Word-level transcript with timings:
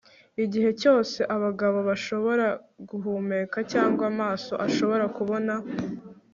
igihe 0.43 0.69
cyose 0.81 1.19
abagabo 1.35 1.77
bashobora 1.89 2.47
guhumeka 2.89 3.57
cyangwa 3.71 4.03
amaso 4.11 4.53
ashobora 4.67 5.05
kubona 5.17 5.53